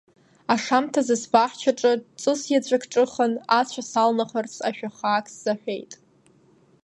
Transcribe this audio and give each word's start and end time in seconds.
Ашамҭазы 0.53 1.15
сбаҳчаҿы 1.21 1.91
ҵыс 2.21 2.41
иаҵәак 2.51 2.83
ҿыхан, 2.91 3.33
ацәа 3.59 3.81
салнахырц 3.89 4.55
ашәа 4.67 4.89
хаак 4.97 5.25
сзаҳәеит. 5.33 5.91